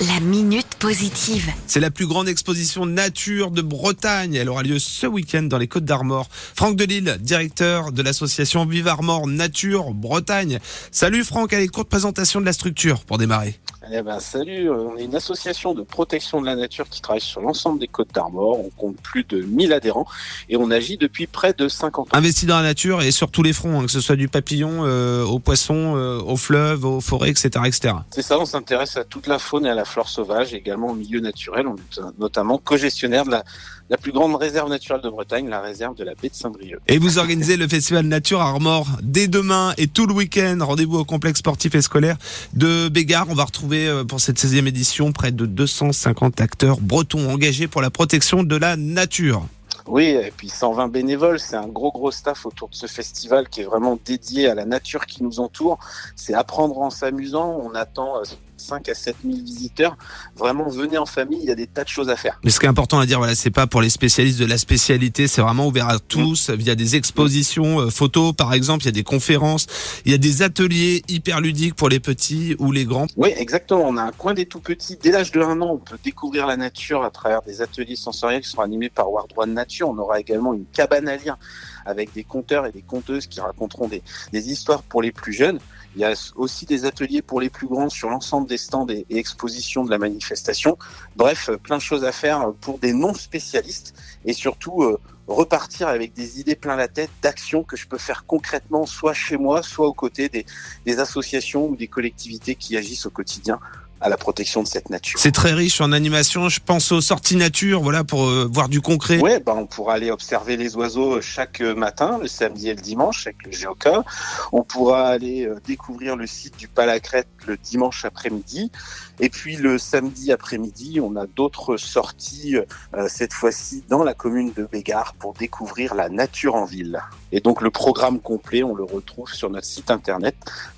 [0.00, 1.50] La minute positive.
[1.66, 4.34] C'est la plus grande exposition nature de Bretagne.
[4.34, 6.28] Elle aura lieu ce week-end dans les Côtes d'Armor.
[6.30, 10.58] Franck Delille, directeur de l'association Vive Armor Nature Bretagne.
[10.90, 13.58] Salut Franck, allez, courte présentation de la structure pour démarrer.
[13.92, 17.40] Eh ben, salut, on est une association de protection de la nature qui travaille sur
[17.40, 18.58] l'ensemble des côtes d'Armor.
[18.58, 20.06] On compte plus de 1000 adhérents
[20.48, 22.16] et on agit depuis près de 50 ans.
[22.16, 24.84] Investi dans la nature et sur tous les fronts, hein, que ce soit du papillon
[24.84, 27.48] euh, aux poissons, euh, aux fleuves, aux forêts, etc.
[27.64, 27.94] etc.
[28.10, 30.94] C'est ça, on s'intéresse à toute la faune et à la flore sauvage, également au
[30.94, 31.66] milieu naturel.
[31.68, 33.44] On est notamment co-gestionnaire de la,
[33.88, 36.80] la plus grande réserve naturelle de Bretagne, la réserve de la baie de Saint-Brieuc.
[36.88, 40.58] Et vous organisez le festival Nature Armor dès demain et tout le week-end.
[40.60, 42.16] Rendez-vous au complexe sportif et scolaire
[42.54, 43.26] de Bégard.
[43.30, 47.82] On va retrouver euh, pour cette 16e édition près de 250 acteurs bretons engagés pour
[47.82, 49.46] la protection de la nature.
[49.86, 53.60] Oui, et puis 120 bénévoles, c'est un gros gros staff autour de ce festival qui
[53.60, 55.78] est vraiment dédié à la nature qui nous entoure.
[56.16, 57.60] C'est apprendre en s'amusant.
[57.62, 58.22] On attend euh,
[58.56, 59.96] 5 à 7 000 visiteurs.
[60.36, 62.40] Vraiment, venez en famille, il y a des tas de choses à faire.
[62.44, 64.58] Mais ce qui est important à dire, voilà, c'est pas pour les spécialistes de la
[64.58, 66.50] spécialité, c'est vraiment ouvert à tous.
[66.54, 69.66] Il y a des expositions euh, photos, par exemple, il y a des conférences,
[70.04, 73.06] il y a des ateliers hyper ludiques pour les petits ou les grands.
[73.16, 73.84] Oui, exactement.
[73.86, 74.96] On a un coin des tout petits.
[75.00, 78.42] Dès l'âge de 1 an, on peut découvrir la nature à travers des ateliers sensoriels
[78.42, 79.88] qui seront animés par Ward One Nature.
[79.88, 81.36] On aura également une cabane à lire
[81.84, 85.58] avec des conteurs et des conteuses qui raconteront des, des histoires pour les plus jeunes.
[85.94, 89.06] Il y a aussi des ateliers pour les plus grands sur l'ensemble des stands et,
[89.10, 90.78] expositions de la manifestation.
[91.16, 93.94] Bref, euh, plein de choses à faire pour des non spécialistes
[94.24, 98.24] et surtout euh, repartir avec des idées plein la tête d'actions que je peux faire
[98.26, 103.10] concrètement, soit chez moi, soit aux côtés des associations ou des collectivités qui agissent au
[103.10, 103.58] quotidien
[104.00, 105.18] à la protection de cette nature.
[105.18, 106.48] C'est très riche en animation.
[106.48, 109.18] Je pense aux sorties nature, voilà, pour euh, voir du concret.
[109.18, 113.26] Ouais, ben on pourra aller observer les oiseaux chaque matin, le samedi et le dimanche
[113.26, 114.04] avec le géoca.
[114.52, 118.70] On pourra aller euh, découvrir le site du Palacrète le dimanche après-midi.
[119.18, 124.52] Et puis le samedi après-midi, on a d'autres sorties, euh, cette fois-ci dans la commune
[124.54, 127.00] de Bégard, pour découvrir la nature en ville.
[127.32, 130.36] Et donc le programme complet, on le retrouve sur notre site internet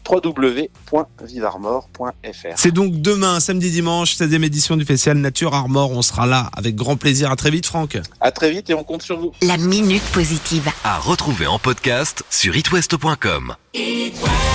[0.09, 2.55] www.vivarmor.fr.
[2.57, 5.93] C'est donc demain, samedi, dimanche, 16e édition du festival Nature Armor.
[5.93, 7.31] On sera là avec grand plaisir.
[7.31, 7.97] À très vite, Franck.
[8.21, 9.33] À très vite et on compte sur vous.
[9.41, 10.69] La minute positive.
[10.85, 13.55] À retrouver en podcast sur itwest.com.